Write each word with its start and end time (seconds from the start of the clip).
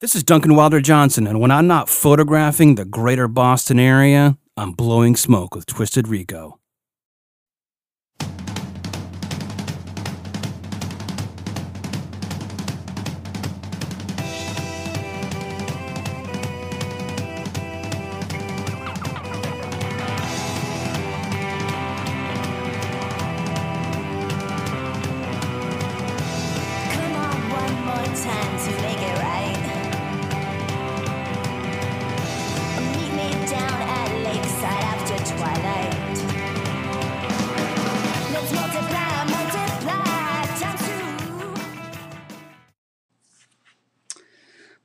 This 0.00 0.14
is 0.14 0.22
Duncan 0.22 0.54
Wilder 0.54 0.80
Johnson, 0.80 1.26
and 1.26 1.40
when 1.40 1.50
I'm 1.50 1.66
not 1.66 1.88
photographing 1.88 2.76
the 2.76 2.84
greater 2.84 3.26
Boston 3.26 3.80
area, 3.80 4.38
I'm 4.56 4.70
blowing 4.70 5.16
smoke 5.16 5.56
with 5.56 5.66
Twisted 5.66 6.06
Rico. 6.06 6.60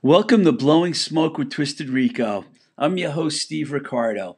Welcome 0.06 0.44
to 0.44 0.52
Blowing 0.52 0.94
Smoke 0.94 1.38
with 1.38 1.50
Twisted 1.50 1.88
Rico. 1.88 2.44
I'm 2.78 2.98
your 2.98 3.12
host, 3.12 3.40
Steve 3.40 3.72
Ricardo. 3.72 4.36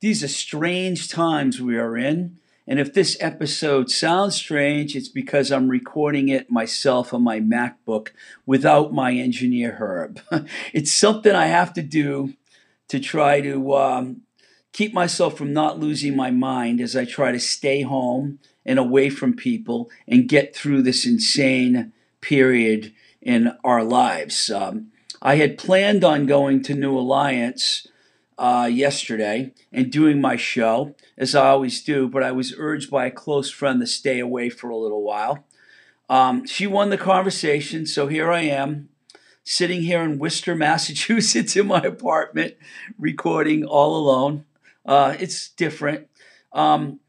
These 0.00 0.22
are 0.22 0.28
strange 0.28 1.08
times 1.08 1.62
we 1.62 1.78
are 1.78 1.96
in, 1.96 2.36
and 2.66 2.78
if 2.78 2.92
this 2.92 3.16
episode 3.18 3.90
sounds 3.90 4.36
strange, 4.36 4.94
it's 4.94 5.08
because 5.08 5.50
I'm 5.50 5.70
recording 5.70 6.28
it 6.28 6.50
myself 6.50 7.14
on 7.14 7.22
my 7.22 7.40
MacBook 7.40 8.08
without 8.44 8.92
my 8.92 9.14
engineer 9.14 9.76
Herb. 9.76 10.20
it's 10.74 10.92
something 10.92 11.34
I 11.34 11.46
have 11.46 11.72
to 11.72 11.82
do 11.82 12.34
to 12.88 13.00
try 13.00 13.40
to 13.40 13.76
um, 13.76 14.20
keep 14.74 14.92
myself 14.92 15.38
from 15.38 15.54
not 15.54 15.80
losing 15.80 16.16
my 16.16 16.30
mind 16.30 16.82
as 16.82 16.94
I 16.94 17.06
try 17.06 17.32
to 17.32 17.40
stay 17.40 17.80
home 17.80 18.40
and 18.66 18.78
away 18.78 19.08
from 19.08 19.32
people 19.32 19.88
and 20.06 20.28
get 20.28 20.54
through 20.54 20.82
this 20.82 21.06
insane 21.06 21.94
period 22.20 22.92
in 23.22 23.56
our 23.64 23.82
lives. 23.82 24.50
Um, 24.50 24.90
I 25.20 25.36
had 25.36 25.58
planned 25.58 26.04
on 26.04 26.26
going 26.26 26.62
to 26.64 26.74
New 26.74 26.96
Alliance 26.96 27.86
uh, 28.38 28.68
yesterday 28.70 29.52
and 29.72 29.90
doing 29.90 30.20
my 30.20 30.36
show, 30.36 30.94
as 31.16 31.34
I 31.34 31.48
always 31.48 31.82
do, 31.82 32.08
but 32.08 32.22
I 32.22 32.30
was 32.30 32.54
urged 32.56 32.90
by 32.90 33.06
a 33.06 33.10
close 33.10 33.50
friend 33.50 33.80
to 33.80 33.86
stay 33.86 34.20
away 34.20 34.48
for 34.48 34.70
a 34.70 34.76
little 34.76 35.02
while. 35.02 35.44
Um, 36.08 36.46
she 36.46 36.66
won 36.66 36.90
the 36.90 36.96
conversation, 36.96 37.84
so 37.84 38.06
here 38.06 38.30
I 38.30 38.42
am, 38.42 38.88
sitting 39.42 39.82
here 39.82 40.02
in 40.02 40.18
Worcester, 40.18 40.54
Massachusetts, 40.56 41.56
in 41.56 41.66
my 41.66 41.80
apartment, 41.80 42.54
recording 42.98 43.64
all 43.64 43.96
alone. 43.96 44.44
Uh, 44.86 45.16
it's 45.18 45.50
different. 45.50 46.06
Um, 46.52 47.00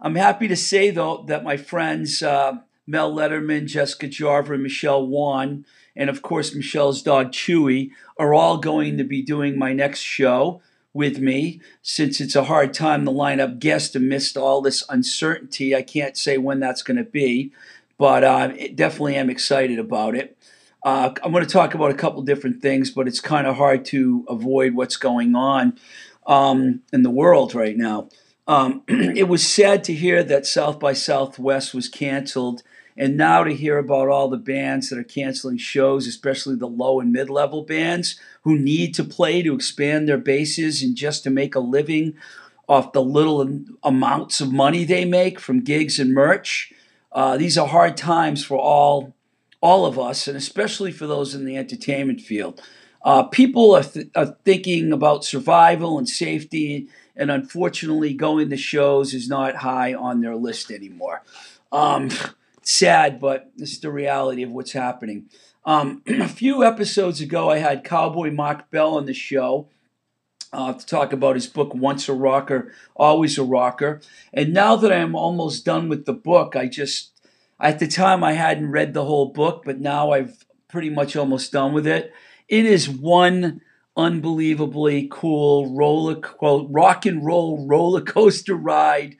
I'm 0.00 0.14
happy 0.14 0.48
to 0.48 0.56
say, 0.56 0.90
though, 0.90 1.24
that 1.28 1.44
my 1.44 1.56
friends 1.56 2.22
uh, 2.22 2.58
Mel 2.88 3.14
Letterman, 3.14 3.66
Jessica 3.66 4.08
Jarver, 4.08 4.54
and 4.54 4.62
Michelle 4.62 5.06
Wan, 5.06 5.66
and 5.94 6.08
of 6.08 6.22
course 6.22 6.54
Michelle's 6.54 7.02
dog 7.02 7.32
Chewy, 7.32 7.90
are 8.18 8.32
all 8.32 8.56
going 8.56 8.96
to 8.96 9.04
be 9.04 9.20
doing 9.22 9.58
my 9.58 9.74
next 9.74 10.00
show 10.00 10.62
with 10.94 11.18
me. 11.18 11.60
Since 11.82 12.18
it's 12.18 12.34
a 12.34 12.44
hard 12.44 12.72
time 12.72 13.04
to 13.04 13.10
line 13.10 13.40
up 13.40 13.58
guests 13.58 13.94
amidst 13.94 14.38
all 14.38 14.62
this 14.62 14.82
uncertainty, 14.88 15.76
I 15.76 15.82
can't 15.82 16.16
say 16.16 16.38
when 16.38 16.60
that's 16.60 16.82
going 16.82 16.96
to 16.96 17.04
be, 17.04 17.52
but 17.98 18.24
uh, 18.24 18.48
definitely 18.74 19.16
am 19.16 19.28
excited 19.28 19.78
about 19.78 20.14
it. 20.14 20.38
Uh, 20.82 21.12
I'm 21.22 21.32
going 21.32 21.44
to 21.44 21.50
talk 21.50 21.74
about 21.74 21.90
a 21.90 21.94
couple 21.94 22.22
different 22.22 22.62
things, 22.62 22.90
but 22.90 23.06
it's 23.06 23.20
kind 23.20 23.46
of 23.46 23.56
hard 23.56 23.84
to 23.86 24.24
avoid 24.28 24.74
what's 24.74 24.96
going 24.96 25.34
on 25.34 25.78
um, 26.26 26.80
in 26.90 27.02
the 27.02 27.10
world 27.10 27.54
right 27.54 27.76
now. 27.76 28.08
Um, 28.48 28.82
it 28.88 29.28
was 29.28 29.46
sad 29.46 29.84
to 29.84 29.94
hear 29.94 30.24
that 30.24 30.46
South 30.46 30.80
by 30.80 30.94
Southwest 30.94 31.74
was 31.74 31.88
canceled, 31.88 32.62
and 32.96 33.16
now 33.16 33.44
to 33.44 33.54
hear 33.54 33.78
about 33.78 34.08
all 34.08 34.28
the 34.28 34.38
bands 34.38 34.88
that 34.88 34.98
are 34.98 35.04
canceling 35.04 35.58
shows, 35.58 36.06
especially 36.08 36.56
the 36.56 36.66
low 36.66 36.98
and 36.98 37.12
mid 37.12 37.30
level 37.30 37.62
bands 37.62 38.18
who 38.42 38.58
need 38.58 38.94
to 38.94 39.04
play 39.04 39.42
to 39.42 39.54
expand 39.54 40.08
their 40.08 40.18
bases 40.18 40.82
and 40.82 40.96
just 40.96 41.22
to 41.22 41.30
make 41.30 41.54
a 41.54 41.60
living 41.60 42.14
off 42.68 42.92
the 42.92 43.02
little 43.02 43.60
amounts 43.82 44.40
of 44.40 44.52
money 44.52 44.84
they 44.84 45.04
make 45.04 45.38
from 45.38 45.60
gigs 45.60 45.98
and 45.98 46.12
merch. 46.12 46.72
Uh, 47.12 47.36
these 47.36 47.56
are 47.56 47.68
hard 47.68 47.96
times 47.96 48.44
for 48.44 48.58
all 48.58 49.14
all 49.60 49.86
of 49.86 49.98
us, 49.98 50.26
and 50.26 50.36
especially 50.36 50.92
for 50.92 51.06
those 51.06 51.34
in 51.34 51.44
the 51.44 51.56
entertainment 51.56 52.20
field. 52.20 52.62
Uh, 53.02 53.22
people 53.24 53.74
are, 53.74 53.82
th- 53.82 54.08
are 54.14 54.36
thinking 54.44 54.92
about 54.92 55.24
survival 55.24 55.98
and 55.98 56.08
safety, 56.08 56.88
and 57.18 57.30
unfortunately, 57.30 58.14
going 58.14 58.48
to 58.48 58.56
shows 58.56 59.12
is 59.12 59.28
not 59.28 59.56
high 59.56 59.92
on 59.92 60.20
their 60.20 60.36
list 60.36 60.70
anymore. 60.70 61.22
Um, 61.72 62.10
sad, 62.62 63.18
but 63.18 63.50
this 63.56 63.72
is 63.72 63.80
the 63.80 63.90
reality 63.90 64.42
of 64.44 64.50
what's 64.50 64.72
happening. 64.72 65.28
Um, 65.64 66.02
a 66.06 66.28
few 66.28 66.64
episodes 66.64 67.20
ago, 67.20 67.50
I 67.50 67.58
had 67.58 67.84
Cowboy 67.84 68.30
Mach 68.30 68.70
Bell 68.70 68.96
on 68.96 69.06
the 69.06 69.12
show 69.12 69.68
uh, 70.52 70.72
to 70.72 70.86
talk 70.86 71.12
about 71.12 71.34
his 71.34 71.48
book, 71.48 71.74
Once 71.74 72.08
a 72.08 72.14
Rocker, 72.14 72.72
Always 72.94 73.36
a 73.36 73.42
Rocker. 73.42 74.00
And 74.32 74.54
now 74.54 74.76
that 74.76 74.92
I'm 74.92 75.14
almost 75.14 75.64
done 75.64 75.88
with 75.88 76.06
the 76.06 76.14
book, 76.14 76.54
I 76.56 76.68
just, 76.68 77.20
at 77.60 77.80
the 77.80 77.88
time, 77.88 78.22
I 78.22 78.32
hadn't 78.32 78.70
read 78.70 78.94
the 78.94 79.04
whole 79.04 79.26
book, 79.32 79.62
but 79.64 79.80
now 79.80 80.12
I've 80.12 80.46
pretty 80.68 80.88
much 80.88 81.16
almost 81.16 81.52
done 81.52 81.72
with 81.72 81.86
it. 81.86 82.12
It 82.48 82.64
is 82.64 82.88
one 82.88 83.60
unbelievably 83.98 85.08
cool 85.10 85.74
roller 85.74 86.14
co- 86.14 86.68
rock 86.68 87.04
and 87.04 87.26
roll 87.26 87.66
roller 87.66 88.00
coaster 88.00 88.54
ride 88.54 89.16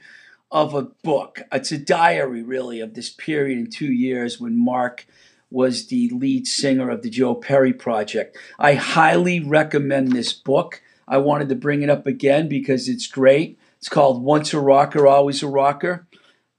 of 0.50 0.72
a 0.72 0.82
book. 0.82 1.42
It's 1.52 1.72
a 1.72 1.78
diary, 1.78 2.42
really, 2.42 2.80
of 2.80 2.94
this 2.94 3.10
period 3.10 3.58
in 3.58 3.68
two 3.68 3.92
years 3.92 4.40
when 4.40 4.64
Mach 4.64 5.04
was 5.50 5.88
the 5.88 6.08
lead 6.10 6.46
singer 6.46 6.88
of 6.88 7.02
the 7.02 7.10
Joe 7.10 7.34
Perry 7.34 7.72
Project. 7.72 8.38
I 8.58 8.74
highly 8.74 9.40
recommend 9.40 10.12
this 10.12 10.32
book. 10.32 10.80
I 11.06 11.18
wanted 11.18 11.48
to 11.48 11.54
bring 11.54 11.82
it 11.82 11.90
up 11.90 12.06
again 12.06 12.48
because 12.48 12.88
it's 12.88 13.06
great. 13.06 13.58
It's 13.78 13.88
called 13.88 14.22
Once 14.22 14.54
a 14.54 14.60
Rocker, 14.60 15.06
Always 15.06 15.42
a 15.42 15.48
Rocker. 15.48 16.06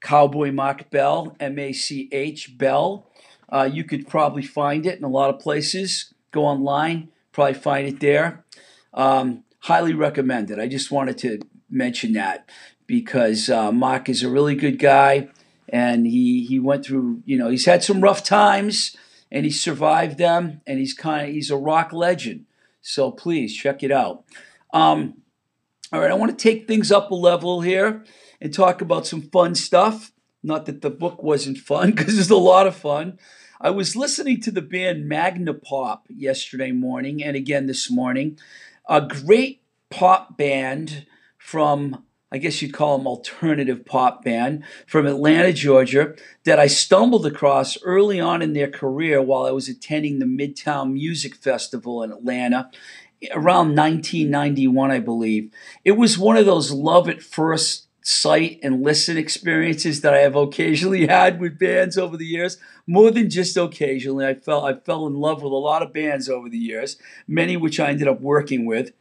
Cowboy 0.02 0.50
Mach 0.50 0.90
Bell, 0.90 1.36
M 1.40 1.58
A 1.58 1.72
C 1.72 2.08
H 2.12 2.56
Bell. 2.58 3.06
Uh, 3.48 3.68
you 3.70 3.84
could 3.84 4.08
probably 4.08 4.42
find 4.42 4.86
it 4.86 4.98
in 4.98 5.04
a 5.04 5.08
lot 5.08 5.30
of 5.30 5.40
places. 5.40 6.14
Go 6.30 6.44
online, 6.44 7.08
probably 7.40 7.54
find 7.54 7.88
it 7.88 8.00
there. 8.00 8.44
Um, 8.92 9.44
highly 9.60 9.94
recommend 9.94 10.50
it. 10.50 10.58
I 10.58 10.68
just 10.68 10.90
wanted 10.90 11.16
to 11.18 11.40
mention 11.70 12.12
that 12.12 12.50
because 12.86 13.48
uh, 13.48 13.72
Mach 13.72 14.10
is 14.10 14.22
a 14.22 14.28
really 14.28 14.54
good 14.54 14.78
guy, 14.78 15.30
and 15.66 16.06
he 16.06 16.44
he 16.44 16.58
went 16.58 16.84
through. 16.84 17.22
You 17.24 17.38
know, 17.38 17.48
he's 17.48 17.64
had 17.64 17.82
some 17.82 18.02
rough 18.02 18.22
times, 18.22 18.94
and 19.32 19.46
he 19.46 19.50
survived 19.50 20.18
them, 20.18 20.60
and 20.66 20.78
he's 20.78 20.92
kind 20.92 21.28
of 21.28 21.34
he's 21.34 21.50
a 21.50 21.56
rock 21.56 21.94
legend. 21.94 22.44
So 22.82 23.10
please 23.10 23.56
check 23.56 23.82
it 23.82 23.90
out. 23.90 24.24
Um, 24.74 25.22
all 25.94 26.00
right, 26.00 26.10
I 26.10 26.14
want 26.14 26.38
to 26.38 26.42
take 26.42 26.68
things 26.68 26.92
up 26.92 27.10
a 27.10 27.14
level 27.14 27.62
here 27.62 28.04
and 28.38 28.52
talk 28.52 28.82
about 28.82 29.06
some 29.06 29.22
fun 29.22 29.54
stuff. 29.54 30.12
Not 30.42 30.66
that 30.66 30.82
the 30.82 30.90
book 30.90 31.22
wasn't 31.22 31.56
fun, 31.56 31.90
because 31.96 32.18
it's 32.18 32.28
a 32.28 32.36
lot 32.36 32.66
of 32.66 32.76
fun. 32.76 33.18
I 33.62 33.68
was 33.68 33.94
listening 33.94 34.40
to 34.42 34.50
the 34.50 34.62
band 34.62 35.04
Magnapop 35.04 36.00
yesterday 36.08 36.72
morning 36.72 37.22
and 37.22 37.36
again 37.36 37.66
this 37.66 37.90
morning. 37.90 38.38
A 38.88 39.02
great 39.02 39.60
pop 39.90 40.38
band 40.38 41.04
from, 41.36 42.06
I 42.32 42.38
guess 42.38 42.62
you'd 42.62 42.72
call 42.72 42.96
them 42.96 43.06
alternative 43.06 43.84
pop 43.84 44.24
band 44.24 44.64
from 44.86 45.06
Atlanta, 45.06 45.52
Georgia, 45.52 46.14
that 46.44 46.58
I 46.58 46.68
stumbled 46.68 47.26
across 47.26 47.76
early 47.82 48.18
on 48.18 48.40
in 48.40 48.54
their 48.54 48.70
career 48.70 49.20
while 49.20 49.44
I 49.44 49.50
was 49.50 49.68
attending 49.68 50.20
the 50.20 50.24
Midtown 50.24 50.94
Music 50.94 51.34
Festival 51.34 52.02
in 52.02 52.12
Atlanta 52.12 52.70
around 53.32 53.76
1991, 53.76 54.90
I 54.90 55.00
believe. 55.00 55.52
It 55.84 55.92
was 55.92 56.16
one 56.16 56.38
of 56.38 56.46
those 56.46 56.70
love 56.70 57.10
at 57.10 57.20
first 57.20 57.88
sight 58.02 58.58
and 58.62 58.82
listen 58.82 59.16
experiences 59.16 60.00
that 60.00 60.14
I 60.14 60.18
have 60.18 60.36
occasionally 60.36 61.06
had 61.08 61.40
with 61.40 61.58
bands 61.58 61.98
over 61.98 62.16
the 62.16 62.26
years. 62.26 62.58
More 62.86 63.10
than 63.10 63.30
just 63.30 63.56
occasionally, 63.56 64.26
I 64.26 64.34
fell 64.34 64.64
I 64.64 64.74
fell 64.74 65.06
in 65.06 65.14
love 65.14 65.42
with 65.42 65.52
a 65.52 65.56
lot 65.56 65.82
of 65.82 65.92
bands 65.92 66.28
over 66.28 66.48
the 66.48 66.58
years, 66.58 66.96
many 67.26 67.56
which 67.56 67.78
I 67.78 67.90
ended 67.90 68.08
up 68.08 68.20
working 68.20 68.66
with. 68.66 68.92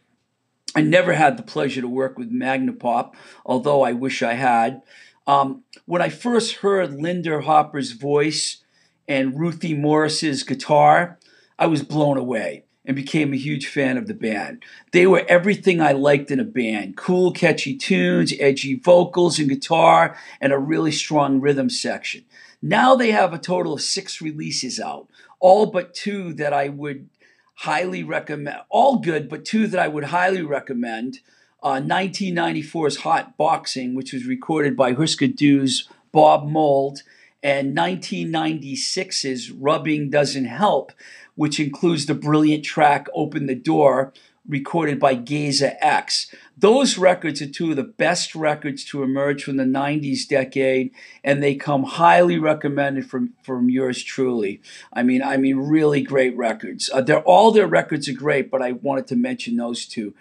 I 0.75 0.81
never 0.81 1.13
had 1.13 1.37
the 1.37 1.43
pleasure 1.43 1.81
to 1.81 1.87
work 1.87 2.17
with 2.17 2.31
Magnapop, 2.31 3.13
although 3.45 3.81
I 3.81 3.93
wish 3.93 4.21
I 4.21 4.33
had. 4.33 4.83
Um, 5.25 5.63
when 5.85 6.01
I 6.01 6.09
first 6.09 6.57
heard 6.57 6.93
Linda 6.93 7.41
Hopper's 7.41 7.91
voice 7.93 8.63
and 9.07 9.39
Ruthie 9.39 9.73
Morris's 9.73 10.43
guitar, 10.43 11.17
I 11.57 11.65
was 11.65 11.81
blown 11.81 12.17
away 12.17 12.65
and 12.85 12.95
became 12.95 13.33
a 13.33 13.37
huge 13.37 13.67
fan 13.67 13.97
of 13.97 14.07
the 14.07 14.13
band. 14.13 14.63
They 14.91 15.05
were 15.05 15.25
everything 15.27 15.81
I 15.81 15.91
liked 15.91 16.31
in 16.31 16.39
a 16.39 16.45
band 16.45 16.97
cool, 16.97 17.31
catchy 17.31 17.75
tunes, 17.75 18.33
edgy 18.39 18.75
vocals 18.75 19.39
and 19.39 19.49
guitar, 19.49 20.17
and 20.41 20.53
a 20.53 20.57
really 20.57 20.91
strong 20.91 21.41
rhythm 21.41 21.69
section. 21.69 22.25
Now 22.61 22.95
they 22.95 23.11
have 23.11 23.33
a 23.33 23.39
total 23.39 23.73
of 23.73 23.81
six 23.81 24.21
releases 24.21 24.79
out, 24.79 25.07
all 25.39 25.67
but 25.67 25.93
two 25.93 26.33
that 26.33 26.53
I 26.53 26.69
would 26.69 27.09
highly 27.55 28.03
recommend. 28.03 28.57
All 28.69 28.99
good, 28.99 29.29
but 29.29 29.45
two 29.45 29.67
that 29.67 29.79
I 29.79 29.87
would 29.87 30.05
highly 30.05 30.41
recommend. 30.41 31.19
Uh, 31.61 31.81
1994's 31.81 32.97
Hot 32.97 33.37
Boxing, 33.37 33.93
which 33.93 34.13
was 34.13 34.25
recorded 34.25 34.77
by 34.77 34.93
Husker 34.93 35.27
Du's 35.27 35.89
Bob 36.13 36.47
Mould, 36.47 37.03
and 37.41 37.75
1996's 37.75 39.51
Rubbing 39.51 40.09
Doesn't 40.09 40.45
Help, 40.45 40.91
which 41.35 41.59
includes 41.59 42.05
the 42.05 42.15
brilliant 42.15 42.65
track 42.65 43.07
Open 43.13 43.45
the 43.45 43.55
Door, 43.55 44.13
recorded 44.47 44.99
by 44.99 45.13
Geza 45.13 45.81
X. 45.85 46.33
Those 46.57 46.97
records 46.97 47.41
are 47.41 47.49
two 47.49 47.69
of 47.69 47.75
the 47.75 47.83
best 47.83 48.33
records 48.33 48.83
to 48.85 49.03
emerge 49.03 49.43
from 49.43 49.57
the 49.57 49.63
90s 49.63 50.27
decade, 50.27 50.91
and 51.23 51.41
they 51.41 51.55
come 51.55 51.83
highly 51.83 52.39
recommended 52.39 53.05
from, 53.09 53.33
from 53.43 53.69
yours 53.69 54.03
truly. 54.03 54.59
I 54.91 55.03
mean, 55.03 55.21
I 55.21 55.37
mean, 55.37 55.57
really 55.57 56.01
great 56.01 56.35
records. 56.35 56.89
Uh, 56.91 57.01
they're, 57.01 57.21
all 57.21 57.51
their 57.51 57.67
records 57.67 58.09
are 58.09 58.13
great, 58.13 58.49
but 58.49 58.61
I 58.61 58.71
wanted 58.71 59.07
to 59.07 59.15
mention 59.15 59.55
those 59.55 59.85
two. 59.85 60.15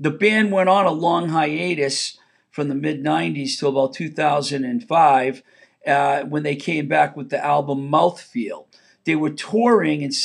The 0.00 0.10
band 0.10 0.50
went 0.50 0.70
on 0.70 0.86
a 0.86 0.90
long 0.90 1.28
hiatus 1.28 2.18
from 2.50 2.68
the 2.68 2.74
mid 2.74 3.04
90s 3.04 3.58
till 3.58 3.68
about 3.68 3.92
2005 3.92 5.42
uh, 5.86 6.22
when 6.24 6.42
they 6.42 6.56
came 6.56 6.88
back 6.88 7.16
with 7.16 7.30
the 7.30 7.44
album 7.44 7.90
Mouthfeel. 7.90 8.66
They 9.04 9.16
were 9.16 9.30
touring 9.30 10.02
and 10.02 10.14